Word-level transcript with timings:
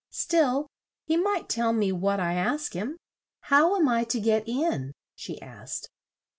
Still 0.09 0.65
he 1.05 1.15
might 1.15 1.47
tell 1.47 1.73
me 1.73 1.91
what 1.91 2.19
I 2.19 2.33
ask 2.33 2.73
him 2.73 2.97
How 3.41 3.75
am 3.77 3.87
I 3.87 4.03
to 4.05 4.19
get 4.19 4.47
in?" 4.49 4.93
she 5.13 5.39
asked. 5.43 5.91